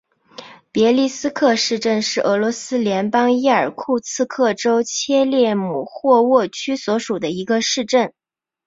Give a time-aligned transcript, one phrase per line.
[0.71, 8.11] 别利斯克市镇是俄罗斯联邦伊尔库茨克州切列姆霍沃区所属的一个市镇。